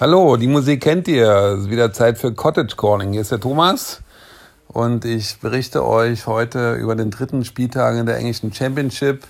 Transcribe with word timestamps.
Hallo, 0.00 0.36
die 0.36 0.46
Musik 0.46 0.84
kennt 0.84 1.08
ihr. 1.08 1.28
Es 1.28 1.62
ist 1.62 1.70
wieder 1.70 1.92
Zeit 1.92 2.18
für 2.18 2.32
Cottage 2.32 2.76
Calling. 2.76 3.10
Hier 3.10 3.22
ist 3.22 3.32
der 3.32 3.40
Thomas 3.40 4.00
und 4.68 5.04
ich 5.04 5.40
berichte 5.40 5.84
euch 5.84 6.28
heute 6.28 6.74
über 6.74 6.94
den 6.94 7.10
dritten 7.10 7.44
Spieltag 7.44 7.96
in 7.96 8.06
der 8.06 8.16
englischen 8.16 8.52
Championship. 8.52 9.24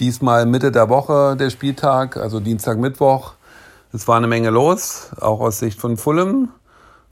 Diesmal 0.00 0.44
Mitte 0.44 0.70
der 0.70 0.90
Woche 0.90 1.34
der 1.38 1.48
Spieltag, 1.48 2.18
also 2.18 2.40
Dienstag, 2.40 2.76
Mittwoch. 2.76 3.32
Es 3.94 4.06
war 4.06 4.18
eine 4.18 4.26
Menge 4.26 4.50
los, 4.50 5.12
auch 5.18 5.40
aus 5.40 5.60
Sicht 5.60 5.80
von 5.80 5.96
Fulham. 5.96 6.50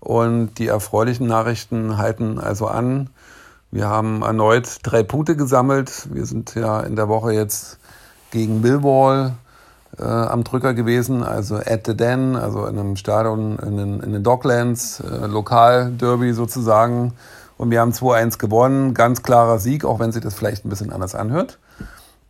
Und 0.00 0.58
die 0.58 0.66
erfreulichen 0.66 1.26
Nachrichten 1.26 1.96
halten 1.96 2.38
also 2.38 2.66
an. 2.66 3.08
Wir 3.70 3.88
haben 3.88 4.20
erneut 4.20 4.80
drei 4.82 5.04
Punkte 5.04 5.36
gesammelt. 5.36 6.06
Wir 6.12 6.26
sind 6.26 6.54
ja 6.54 6.80
in 6.80 6.96
der 6.96 7.08
Woche 7.08 7.32
jetzt 7.32 7.78
gegen 8.30 8.60
Millwall 8.60 9.36
äh, 9.98 10.04
am 10.04 10.44
Drücker 10.44 10.74
gewesen, 10.74 11.22
also 11.22 11.56
at 11.56 11.86
the 11.86 11.96
Den, 11.96 12.36
also 12.36 12.66
in 12.66 12.78
einem 12.78 12.96
Stadion 12.96 13.58
in 13.58 13.76
den, 13.76 14.00
in 14.00 14.12
den 14.12 14.22
Docklands, 14.22 15.00
äh, 15.00 15.26
Lokalderby 15.26 16.32
sozusagen. 16.32 17.14
Und 17.56 17.70
wir 17.70 17.80
haben 17.80 17.92
2-1 17.92 18.38
gewonnen, 18.38 18.94
ganz 18.94 19.22
klarer 19.22 19.58
Sieg, 19.58 19.84
auch 19.84 19.98
wenn 19.98 20.12
sich 20.12 20.22
das 20.22 20.34
vielleicht 20.34 20.64
ein 20.64 20.70
bisschen 20.70 20.92
anders 20.92 21.14
anhört. 21.14 21.58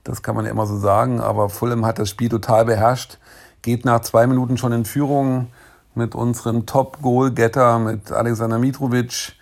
Das 0.04 0.22
kann 0.22 0.34
man 0.34 0.44
ja 0.44 0.50
immer 0.50 0.66
so 0.66 0.78
sagen, 0.78 1.20
aber 1.20 1.48
Fulham 1.48 1.86
hat 1.86 1.98
das 1.98 2.08
Spiel 2.08 2.28
total 2.28 2.64
beherrscht, 2.64 3.18
geht 3.62 3.84
nach 3.84 4.00
zwei 4.00 4.26
Minuten 4.26 4.56
schon 4.56 4.72
in 4.72 4.84
Führung 4.84 5.48
mit 5.94 6.14
unserem 6.14 6.66
Top-Goal-Getter, 6.66 7.78
mit 7.78 8.10
Alexander 8.10 8.58
Mitrovic. 8.58 9.34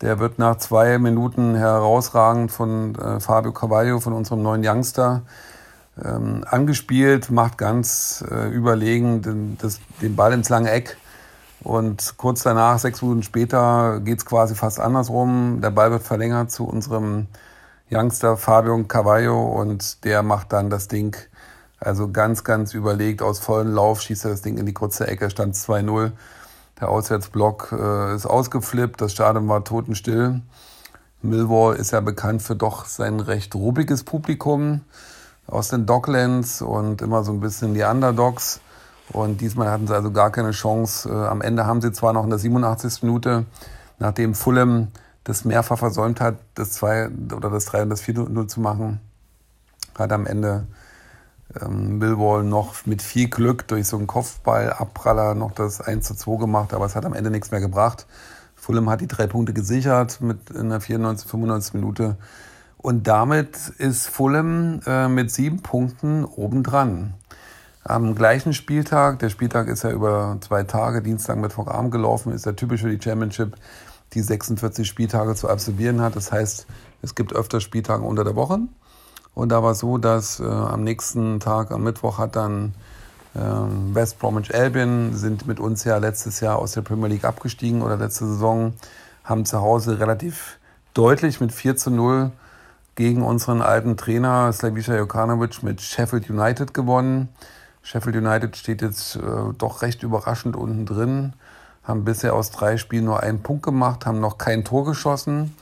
Der 0.00 0.18
wird 0.18 0.38
nach 0.38 0.56
zwei 0.56 0.98
Minuten 0.98 1.54
herausragend 1.54 2.50
von 2.50 2.94
äh, 2.96 3.20
Fabio 3.20 3.52
Carvalho, 3.52 4.00
von 4.00 4.14
unserem 4.14 4.42
neuen 4.42 4.66
Youngster, 4.66 5.22
ähm, 6.02 6.44
angespielt, 6.48 7.30
macht 7.30 7.58
ganz 7.58 8.24
äh, 8.30 8.48
überlegen 8.48 9.22
den, 9.22 9.58
das, 9.58 9.80
den 10.00 10.16
Ball 10.16 10.32
ins 10.32 10.48
lange 10.48 10.70
Eck. 10.70 10.96
Und 11.62 12.14
kurz 12.16 12.42
danach, 12.42 12.78
sechs 12.78 13.02
Minuten 13.02 13.22
später, 13.22 14.00
geht 14.00 14.18
es 14.18 14.24
quasi 14.24 14.54
fast 14.54 14.80
andersrum. 14.80 15.60
Der 15.60 15.70
Ball 15.70 15.90
wird 15.90 16.02
verlängert 16.02 16.50
zu 16.50 16.64
unserem 16.64 17.26
Youngster 17.90 18.36
Fabio 18.36 18.82
Cavallo 18.84 19.42
und 19.42 20.04
der 20.04 20.22
macht 20.22 20.52
dann 20.52 20.70
das 20.70 20.88
Ding 20.88 21.16
also 21.80 22.10
ganz, 22.10 22.44
ganz 22.44 22.74
überlegt 22.74 23.22
aus 23.22 23.38
vollem 23.38 23.74
Lauf, 23.74 24.02
schießt 24.02 24.26
er 24.26 24.30
das 24.30 24.42
Ding 24.42 24.58
in 24.58 24.66
die 24.66 24.74
kurze 24.74 25.06
Ecke, 25.06 25.30
stand 25.30 25.54
2-0. 25.54 26.12
Der 26.80 26.88
Auswärtsblock 26.88 27.72
äh, 27.72 28.14
ist 28.14 28.26
ausgeflippt, 28.26 29.00
das 29.00 29.12
Stadion 29.12 29.48
war 29.48 29.64
totenstill. 29.64 30.40
Millwall 31.22 31.76
ist 31.76 31.90
ja 31.90 32.00
bekannt 32.00 32.42
für 32.42 32.54
doch 32.54 32.84
sein 32.84 33.20
recht 33.20 33.54
ruppiges 33.54 34.04
Publikum 34.04 34.82
aus 35.50 35.68
den 35.68 35.86
Docklands 35.86 36.62
und 36.62 37.02
immer 37.02 37.24
so 37.24 37.32
ein 37.32 37.40
bisschen 37.40 37.74
die 37.74 37.82
Underdogs. 37.82 38.60
Und 39.12 39.40
diesmal 39.40 39.70
hatten 39.70 39.86
sie 39.86 39.94
also 39.94 40.10
gar 40.12 40.30
keine 40.30 40.52
Chance. 40.52 41.08
Äh, 41.08 41.12
am 41.12 41.42
Ende 41.42 41.66
haben 41.66 41.80
sie 41.80 41.92
zwar 41.92 42.12
noch 42.12 42.24
in 42.24 42.30
der 42.30 42.38
87. 42.38 43.02
Minute, 43.02 43.44
nachdem 43.98 44.34
Fulham 44.34 44.88
das 45.24 45.44
mehrfach 45.44 45.78
versäumt 45.78 46.20
hat, 46.20 46.36
das 46.54 46.72
2 46.72 47.10
oder 47.34 47.50
das 47.50 47.66
3 47.66 47.82
und 47.82 47.90
das 47.90 48.02
4-0 48.02 48.46
zu 48.46 48.60
machen, 48.60 49.00
hat 49.98 50.12
am 50.12 50.26
Ende 50.26 50.66
ähm, 51.60 51.98
Millwall 51.98 52.44
noch 52.44 52.86
mit 52.86 53.02
viel 53.02 53.28
Glück 53.28 53.66
durch 53.68 53.88
so 53.88 53.96
einen 53.96 54.06
Kopfball-Abpraller 54.06 55.34
noch 55.34 55.52
das 55.52 55.80
1 55.80 56.06
zu 56.06 56.14
2 56.14 56.36
gemacht, 56.36 56.72
aber 56.72 56.86
es 56.86 56.94
hat 56.94 57.04
am 57.04 57.12
Ende 57.12 57.30
nichts 57.30 57.50
mehr 57.50 57.60
gebracht. 57.60 58.06
Fulham 58.54 58.88
hat 58.90 59.00
die 59.00 59.08
drei 59.08 59.26
Punkte 59.26 59.52
gesichert 59.52 60.20
mit 60.20 60.50
in 60.50 60.68
der 60.68 60.80
94, 60.80 61.28
95 61.28 61.74
Minute 61.74 62.16
und 62.82 63.06
damit 63.06 63.56
ist 63.78 64.06
Fulham 64.06 64.80
äh, 64.86 65.08
mit 65.08 65.30
sieben 65.30 65.60
Punkten 65.60 66.24
obendran. 66.24 67.14
Am 67.84 68.14
gleichen 68.14 68.54
Spieltag, 68.54 69.18
der 69.18 69.28
Spieltag 69.28 69.68
ist 69.68 69.84
ja 69.84 69.90
über 69.90 70.38
zwei 70.40 70.62
Tage, 70.62 71.02
Dienstag, 71.02 71.36
Mittwoch, 71.36 71.66
Abend 71.66 71.92
gelaufen, 71.92 72.32
ist 72.32 72.46
ja 72.46 72.52
typisch 72.52 72.80
für 72.80 72.90
die 72.90 73.02
Championship, 73.02 73.56
die 74.14 74.22
46 74.22 74.88
Spieltage 74.88 75.34
zu 75.34 75.48
absolvieren 75.48 76.00
hat. 76.00 76.16
Das 76.16 76.32
heißt, 76.32 76.66
es 77.02 77.14
gibt 77.14 77.34
öfter 77.34 77.60
Spieltage 77.60 78.02
unter 78.02 78.24
der 78.24 78.34
Woche. 78.34 78.60
Und 79.34 79.50
da 79.50 79.62
war 79.62 79.72
es 79.72 79.80
so, 79.80 79.98
dass 79.98 80.40
äh, 80.40 80.44
am 80.44 80.82
nächsten 80.82 81.38
Tag, 81.38 81.72
am 81.72 81.84
Mittwoch, 81.84 82.18
hat 82.18 82.34
dann 82.34 82.74
äh, 83.34 83.40
West 83.94 84.18
Bromwich 84.18 84.54
Albion, 84.54 85.14
sind 85.14 85.46
mit 85.46 85.60
uns 85.60 85.84
ja 85.84 85.98
letztes 85.98 86.40
Jahr 86.40 86.58
aus 86.58 86.72
der 86.72 86.82
Premier 86.82 87.08
League 87.08 87.24
abgestiegen 87.24 87.82
oder 87.82 87.96
letzte 87.96 88.26
Saison, 88.26 88.72
haben 89.22 89.44
zu 89.44 89.60
Hause 89.60 90.00
relativ 90.00 90.58
deutlich 90.94 91.40
mit 91.40 91.52
4 91.52 91.76
zu 91.76 91.90
0 91.90 92.32
gegen 92.94 93.22
unseren 93.22 93.62
alten 93.62 93.96
Trainer 93.96 94.52
Slavisha 94.52 94.96
Jokanovic 94.96 95.62
mit 95.62 95.80
Sheffield 95.80 96.28
United 96.30 96.74
gewonnen. 96.74 97.28
Sheffield 97.82 98.16
United 98.16 98.56
steht 98.56 98.82
jetzt 98.82 99.16
äh, 99.16 99.20
doch 99.56 99.82
recht 99.82 100.02
überraschend 100.02 100.56
unten 100.56 100.86
drin, 100.86 101.32
haben 101.82 102.04
bisher 102.04 102.34
aus 102.34 102.50
drei 102.50 102.76
Spielen 102.76 103.04
nur 103.04 103.22
einen 103.22 103.42
Punkt 103.42 103.62
gemacht, 103.62 104.06
haben 104.06 104.20
noch 104.20 104.38
kein 104.38 104.64
Tor 104.64 104.84
geschossen. 104.84 105.54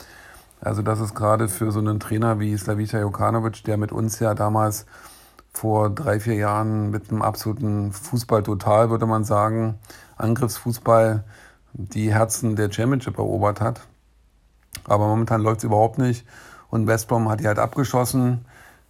Also 0.61 0.83
das 0.83 1.00
ist 1.00 1.15
gerade 1.15 1.49
für 1.49 1.71
so 1.71 1.78
einen 1.78 2.00
Trainer 2.00 2.41
wie 2.41 2.56
Slavisha 2.56 2.99
Jokanovic, 2.99 3.62
der 3.65 3.77
mit 3.77 3.93
uns 3.93 4.19
ja 4.19 4.34
damals 4.34 4.87
vor 5.53 5.91
drei, 5.91 6.21
vier 6.21 6.34
Jahren 6.34 6.91
mit 6.91 7.11
einem 7.11 7.22
absoluten 7.22 7.93
Fußball 7.93 8.43
total, 8.43 8.91
würde 8.91 9.06
man 9.06 9.25
sagen, 9.25 9.78
Angriffsfußball 10.17 11.25
die 11.72 12.12
Herzen 12.12 12.56
der 12.56 12.72
Championship 12.72 13.19
erobert 13.19 13.61
hat. 13.61 13.81
Aber 14.84 15.06
momentan 15.06 15.41
läuft 15.41 15.59
es 15.59 15.65
überhaupt 15.65 15.99
nicht. 15.99 16.27
Und 16.71 16.87
West 16.87 17.11
hat 17.11 17.41
die 17.41 17.47
halt 17.47 17.59
abgeschossen, 17.59 18.45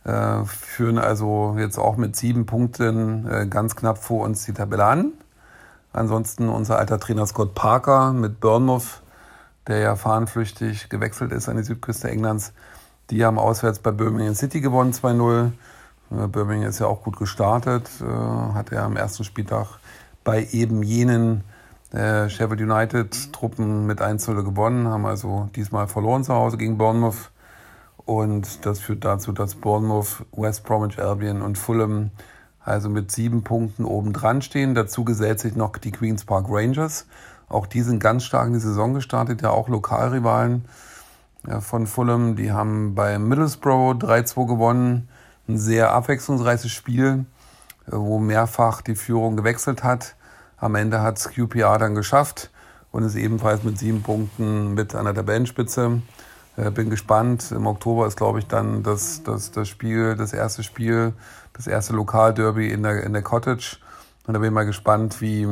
äh, 0.04 0.44
führen 0.44 0.98
also 0.98 1.56
jetzt 1.58 1.78
auch 1.78 1.96
mit 1.96 2.16
sieben 2.16 2.46
Punkten 2.46 3.26
äh, 3.28 3.46
ganz 3.46 3.76
knapp 3.76 3.98
vor 3.98 4.24
uns 4.24 4.44
die 4.44 4.52
Tabelle 4.52 4.84
an. 4.84 5.12
Ansonsten 5.92 6.48
unser 6.48 6.78
alter 6.78 7.00
Trainer 7.00 7.26
Scott 7.26 7.54
Parker 7.54 8.12
mit 8.12 8.40
Bournemouth, 8.40 9.02
der 9.66 9.78
ja 9.78 9.96
fahnenflüchtig 9.96 10.88
gewechselt 10.88 11.32
ist 11.32 11.48
an 11.48 11.56
die 11.56 11.62
Südküste 11.62 12.10
Englands. 12.10 12.52
Die 13.10 13.24
haben 13.24 13.38
auswärts 13.38 13.78
bei 13.78 13.90
Birmingham 13.90 14.34
City 14.34 14.60
gewonnen 14.60 14.92
2-0. 14.92 15.52
Äh, 16.10 16.26
Birmingham 16.28 16.68
ist 16.68 16.78
ja 16.78 16.86
auch 16.86 17.02
gut 17.02 17.16
gestartet, 17.16 17.88
äh, 18.00 18.04
hat 18.54 18.70
ja 18.70 18.84
am 18.84 18.96
ersten 18.96 19.24
Spieltag 19.24 19.78
bei 20.24 20.46
eben 20.52 20.82
jenen 20.82 21.44
äh, 21.92 22.28
Sheffield 22.28 22.60
United 22.60 23.32
Truppen 23.32 23.86
mit 23.86 24.02
1-0 24.02 24.42
gewonnen, 24.42 24.88
haben 24.88 25.06
also 25.06 25.48
diesmal 25.56 25.86
verloren 25.86 26.24
zu 26.24 26.34
Hause 26.34 26.58
gegen 26.58 26.76
Bournemouth. 26.76 27.30
Und 28.08 28.64
das 28.64 28.80
führt 28.80 29.04
dazu, 29.04 29.32
dass 29.32 29.54
Bournemouth, 29.54 30.24
West 30.32 30.64
Bromwich 30.64 30.98
Albion 30.98 31.42
und 31.42 31.58
Fulham 31.58 32.10
also 32.64 32.88
mit 32.88 33.12
sieben 33.12 33.44
Punkten 33.44 33.84
oben 33.84 34.14
dran 34.14 34.40
stehen. 34.40 34.74
Dazu 34.74 35.04
gesellt 35.04 35.40
sich 35.40 35.56
noch 35.56 35.76
die 35.76 35.90
Queens 35.90 36.24
Park 36.24 36.46
Rangers. 36.48 37.04
Auch 37.50 37.66
die 37.66 37.82
sind 37.82 37.98
ganz 37.98 38.24
stark 38.24 38.46
in 38.46 38.54
die 38.54 38.60
Saison 38.60 38.94
gestartet, 38.94 39.42
ja 39.42 39.50
auch 39.50 39.68
Lokalrivalen 39.68 40.64
von 41.60 41.86
Fulham. 41.86 42.34
Die 42.34 42.50
haben 42.50 42.94
bei 42.94 43.18
Middlesbrough 43.18 43.96
3-2 43.96 44.46
gewonnen. 44.46 45.10
Ein 45.46 45.58
sehr 45.58 45.92
abwechslungsreiches 45.92 46.70
Spiel, 46.70 47.26
wo 47.86 48.18
mehrfach 48.18 48.80
die 48.80 48.96
Führung 48.96 49.36
gewechselt 49.36 49.84
hat. 49.84 50.14
Am 50.56 50.76
Ende 50.76 51.02
hat 51.02 51.18
es 51.18 51.28
QPR 51.28 51.76
dann 51.76 51.94
geschafft 51.94 52.48
und 52.90 53.02
ist 53.02 53.16
ebenfalls 53.16 53.64
mit 53.64 53.78
sieben 53.78 54.02
Punkten 54.02 54.72
mit 54.72 54.94
an 54.94 55.04
der 55.04 55.14
Tabellenspitze. 55.14 56.00
Äh, 56.58 56.72
bin 56.72 56.90
gespannt. 56.90 57.52
Im 57.52 57.68
Oktober 57.68 58.06
ist, 58.08 58.16
glaube 58.16 58.40
ich, 58.40 58.46
dann 58.48 58.82
das, 58.82 59.22
das, 59.22 59.52
das 59.52 59.68
Spiel, 59.68 60.16
das 60.16 60.32
erste 60.32 60.64
Spiel, 60.64 61.12
das 61.52 61.68
erste 61.68 61.92
Lokalderby 61.92 62.72
in 62.72 62.82
der, 62.82 63.04
in 63.04 63.12
der 63.12 63.22
Cottage. 63.22 63.76
Und 64.26 64.34
da 64.34 64.40
bin 64.40 64.48
ich 64.48 64.54
mal 64.54 64.66
gespannt, 64.66 65.20
wie, 65.20 65.46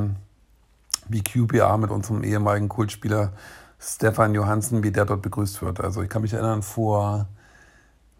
wie 1.08 1.22
QPR 1.22 1.78
mit 1.78 1.90
unserem 1.90 2.24
ehemaligen 2.24 2.68
Kultspieler 2.68 3.32
Stefan 3.78 4.34
Johansen, 4.34 4.82
wie 4.82 4.90
der 4.90 5.04
dort 5.04 5.22
begrüßt 5.22 5.62
wird. 5.62 5.80
Also 5.80 6.02
ich 6.02 6.08
kann 6.08 6.22
mich 6.22 6.32
erinnern, 6.32 6.62
vor, 6.62 7.26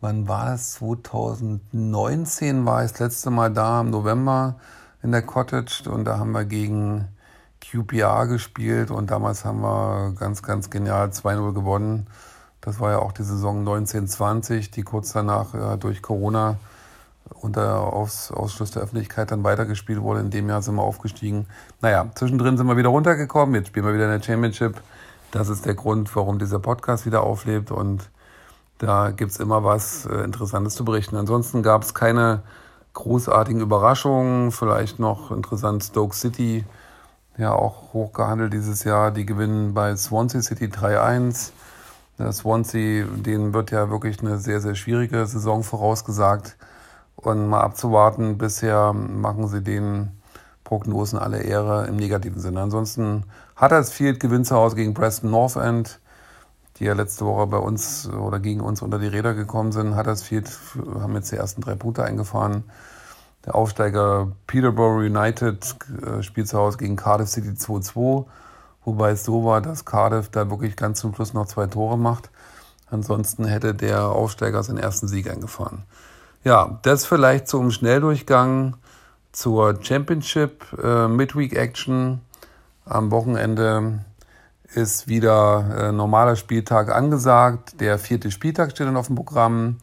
wann 0.01 0.29
war 0.29 0.47
das? 0.47 0.75
2019 0.75 2.67
war 2.67 2.85
ich 2.85 2.93
das 2.93 3.01
letzte 3.01 3.31
Mal 3.31 3.53
da 3.53 3.81
im 3.81 3.91
November 3.91 4.61
in 5.03 5.11
der 5.11 5.23
Cottage 5.23 5.91
und 5.91 6.05
da 6.05 6.19
haben 6.19 6.31
wir 6.31 6.45
gegen 6.45 7.09
QPR 7.61 8.29
gespielt 8.29 8.93
und 8.93 9.11
damals 9.11 9.45
haben 9.45 9.61
wir 9.63 10.15
ganz, 10.17 10.43
ganz 10.45 10.71
genial 10.71 11.09
2-0 11.09 11.53
gewonnen. 11.53 12.07
Das 12.67 12.81
war 12.81 12.91
ja 12.91 12.99
auch 12.99 13.13
die 13.13 13.23
Saison 13.23 13.61
1920, 13.61 14.73
die 14.73 14.83
kurz 14.83 15.13
danach 15.13 15.55
ja, 15.55 15.77
durch 15.77 16.03
Corona 16.03 16.57
unter 17.41 17.93
Aus 17.93 18.33
Ausschluss 18.33 18.73
der 18.73 18.83
Öffentlichkeit 18.83 19.31
dann 19.31 19.45
weitergespielt 19.45 20.03
wurde. 20.03 20.19
In 20.19 20.31
dem 20.31 20.49
Jahr 20.49 20.63
sind 20.63 20.75
wir 20.75 20.83
aufgestiegen. 20.83 21.47
Naja, 21.81 22.11
zwischendrin 22.17 22.57
sind 22.57 22.67
wir 22.67 22.77
wieder 22.77 22.89
runtergekommen. 22.89 23.55
Jetzt 23.55 23.69
spielen 23.69 23.87
wir 23.87 23.95
wieder 23.95 24.13
in 24.13 24.19
der 24.19 24.23
Championship. 24.27 24.83
Das 25.31 25.49
ist 25.49 25.65
der 25.65 25.75
Grund, 25.75 26.15
warum 26.17 26.41
dieser 26.41 26.59
Podcast 26.59 27.07
wieder 27.07 27.23
auflebt. 27.23 27.71
Und 27.71 28.11
da 28.79 29.13
gibt 29.13 29.31
es 29.31 29.39
immer 29.39 29.63
was 29.63 30.05
äh, 30.07 30.25
Interessantes 30.25 30.75
zu 30.75 30.85
berichten. 30.85 31.15
Ansonsten 31.15 31.63
gab 31.63 31.85
es 31.85 31.95
keine 31.95 32.43
großartigen 32.95 33.61
Überraschungen. 33.61 34.51
Vielleicht 34.51 34.99
noch 34.99 35.31
interessant 35.31 35.85
Stoke 35.85 36.17
City, 36.17 36.65
ja 37.39 37.53
auch 37.53 37.93
hochgehandelt 37.93 38.53
dieses 38.53 38.83
Jahr. 38.83 39.13
Die 39.13 39.25
gewinnen 39.25 39.73
bei 39.73 39.95
Swansea 39.95 40.43
City 40.43 40.65
3-1. 40.67 41.53
Swansea, 42.33 43.07
denen 43.07 43.53
wird 43.53 43.71
ja 43.71 43.91
wirklich 43.91 44.21
eine 44.21 44.39
sehr, 44.39 44.61
sehr 44.61 44.75
schwierige 44.75 45.27
Saison 45.27 45.63
vorausgesagt. 45.63 46.57
Und 47.17 47.49
mal 47.49 47.61
abzuwarten, 47.61 48.39
bisher 48.39 48.93
machen 48.93 49.49
sie 49.49 49.63
den 49.63 50.11
Prognosen 50.65 51.19
alle 51.19 51.43
Ehre 51.43 51.87
im 51.87 51.97
negativen 51.97 52.41
Sinne. 52.41 52.61
Ansonsten 52.61 53.25
Huddersfield 53.61 54.21
gewinnt 54.21 54.47
zu 54.47 54.57
Hause 54.57 54.77
gegen 54.77 54.95
Preston 54.95 55.31
North 55.31 55.57
End, 55.57 56.01
die 56.79 56.85
ja 56.85 56.93
letzte 56.93 57.25
Woche 57.25 57.47
bei 57.47 57.59
uns 57.59 58.09
oder 58.09 58.39
gegen 58.39 58.61
uns 58.61 58.83
unter 58.83 58.99
die 58.99 59.07
Räder 59.07 59.35
gekommen 59.35 59.73
sind. 59.73 59.97
Huddersfield 59.97 60.51
haben 61.01 61.15
jetzt 61.15 61.33
die 61.33 61.37
ersten 61.37 61.63
drei 61.63 61.75
Punkte 61.75 62.05
eingefahren. 62.05 62.65
Der 63.47 63.55
Aufsteiger 63.55 64.33
Peterborough 64.47 65.07
United 65.07 65.77
äh, 66.05 66.23
spielt 66.23 66.49
zu 66.49 66.59
Hause 66.59 66.79
gegen 66.79 66.97
Cardiff 66.97 67.29
City 67.29 67.51
2-2, 67.51 68.27
wobei 68.87 69.11
es 69.11 69.25
so 69.25 69.45
war, 69.45 69.61
dass 69.61 69.85
Cardiff 69.85 70.31
da 70.31 70.49
wirklich 70.49 70.77
ganz 70.77 71.01
zum 71.01 71.15
Schluss 71.15 71.35
noch 71.35 71.47
zwei 71.47 71.67
Tore 71.67 71.99
macht. 71.99 72.31
Ansonsten 72.89 73.45
hätte 73.45 73.75
der 73.75 74.07
Aufsteiger 74.07 74.63
seinen 74.63 74.79
ersten 74.79 75.09
Sieg 75.09 75.29
eingefahren. 75.29 75.83
Ja, 76.45 76.79
das 76.83 77.05
vielleicht 77.05 77.49
zum 77.49 77.71
Schnelldurchgang 77.73 78.77
zur 79.33 79.83
Championship 79.83 80.65
äh, 80.83 81.09
Midweek 81.09 81.55
Action. 81.55 82.21
Am 82.85 83.11
Wochenende 83.11 84.05
ist 84.73 85.09
wieder 85.09 85.89
äh, 85.89 85.93
normaler 85.93 86.37
Spieltag 86.37 86.95
angesagt. 86.95 87.81
Der 87.81 87.99
vierte 87.99 88.31
Spieltag 88.31 88.71
steht 88.71 88.87
dann 88.87 88.97
auf 88.97 89.09
dem 89.09 89.17
Programm. 89.17 89.79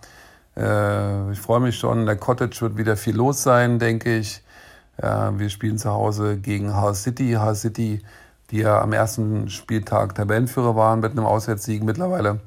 Äh, 0.56 1.32
ich 1.32 1.42
freue 1.42 1.60
mich 1.60 1.78
schon. 1.78 2.06
Der 2.06 2.16
Cottage 2.16 2.62
wird 2.62 2.78
wieder 2.78 2.96
viel 2.96 3.16
los 3.16 3.44
sein, 3.44 3.80
denke 3.80 4.18
ich. 4.18 4.42
Äh, 4.98 5.32
wir 5.34 5.50
spielen 5.50 5.78
zu 5.78 5.90
Hause 5.90 6.38
gegen 6.38 6.80
Hull 6.82 6.96
City. 6.96 7.34
Hull 7.34 7.56
City, 7.56 8.02
die 8.54 8.60
ja 8.60 8.80
am 8.82 8.94
ersten 8.94 9.50
Spieltag 9.50 10.14
Tabellenführer 10.14 10.76
waren 10.76 11.00
mit 11.00 11.14
einem 11.14 11.26
Auswärtssieg, 11.26 11.84
mittlerweile 11.84 12.40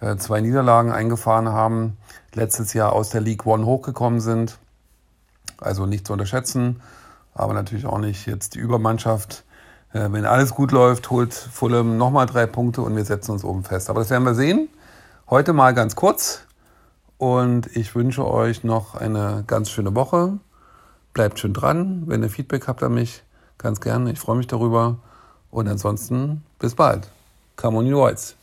äh, 0.00 0.16
zwei 0.16 0.40
Niederlagen 0.40 0.90
eingefahren 0.90 1.48
haben. 1.48 1.96
Letztes 2.34 2.74
Jahr 2.74 2.92
aus 2.92 3.10
der 3.10 3.20
League 3.20 3.46
One 3.46 3.64
hochgekommen 3.64 4.20
sind. 4.20 4.58
Also 5.60 5.86
nicht 5.86 6.08
zu 6.08 6.12
unterschätzen, 6.12 6.82
aber 7.34 7.54
natürlich 7.54 7.86
auch 7.86 7.98
nicht 7.98 8.26
jetzt 8.26 8.56
die 8.56 8.58
Übermannschaft. 8.58 9.44
Äh, 9.92 10.08
wenn 10.10 10.24
alles 10.26 10.50
gut 10.50 10.72
läuft, 10.72 11.10
holt 11.10 11.32
Fulham 11.32 11.98
nochmal 11.98 12.26
drei 12.26 12.46
Punkte 12.46 12.82
und 12.82 12.96
wir 12.96 13.04
setzen 13.04 13.30
uns 13.30 13.44
oben 13.44 13.62
fest. 13.62 13.90
Aber 13.90 14.00
das 14.00 14.10
werden 14.10 14.24
wir 14.24 14.34
sehen. 14.34 14.68
Heute 15.30 15.52
mal 15.52 15.72
ganz 15.72 15.94
kurz 15.94 16.46
und 17.16 17.68
ich 17.76 17.94
wünsche 17.94 18.26
euch 18.26 18.64
noch 18.64 18.96
eine 18.96 19.44
ganz 19.46 19.70
schöne 19.70 19.94
Woche. 19.94 20.36
Bleibt 21.12 21.38
schön 21.38 21.54
dran. 21.54 22.02
Wenn 22.06 22.24
ihr 22.24 22.28
Feedback 22.28 22.66
habt 22.66 22.82
an 22.82 22.94
mich, 22.94 23.22
ganz 23.56 23.80
gerne. 23.80 24.10
Ich 24.10 24.18
freue 24.18 24.36
mich 24.36 24.48
darüber. 24.48 24.98
Und 25.54 25.68
ansonsten 25.68 26.42
bis 26.58 26.74
bald. 26.74 27.08
Come 27.54 27.78
on, 27.78 27.86
you 27.86 27.96
Whites. 27.96 28.34